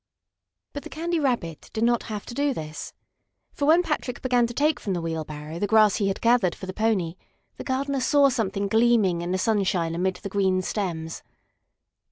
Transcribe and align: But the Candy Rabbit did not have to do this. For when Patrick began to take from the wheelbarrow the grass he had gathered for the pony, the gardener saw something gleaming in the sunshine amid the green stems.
But 0.73 0.81
the 0.81 0.89
Candy 0.89 1.19
Rabbit 1.19 1.69
did 1.73 1.83
not 1.83 2.01
have 2.09 2.25
to 2.25 2.33
do 2.33 2.55
this. 2.55 2.91
For 3.53 3.67
when 3.67 3.83
Patrick 3.83 4.23
began 4.23 4.47
to 4.47 4.53
take 4.55 4.79
from 4.79 4.93
the 4.93 4.99
wheelbarrow 4.99 5.59
the 5.59 5.67
grass 5.67 5.97
he 5.97 6.07
had 6.07 6.21
gathered 6.21 6.55
for 6.55 6.65
the 6.65 6.73
pony, 6.73 7.17
the 7.57 7.63
gardener 7.63 7.99
saw 8.01 8.29
something 8.29 8.67
gleaming 8.67 9.21
in 9.21 9.29
the 9.31 9.37
sunshine 9.37 9.93
amid 9.93 10.15
the 10.15 10.29
green 10.29 10.63
stems. 10.63 11.21